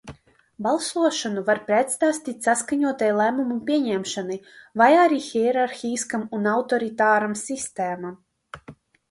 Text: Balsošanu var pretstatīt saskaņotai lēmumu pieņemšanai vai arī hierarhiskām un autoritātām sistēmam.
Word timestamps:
Balsošanu 0.67 1.43
var 1.49 1.59
pretstatīt 1.67 2.47
saskaņotai 2.49 3.09
lēmumu 3.17 3.59
pieņemšanai 3.67 4.39
vai 4.83 4.89
arī 5.03 5.21
hierarhiskām 5.27 6.25
un 6.41 6.51
autoritātām 6.57 7.39
sistēmam. 7.45 8.19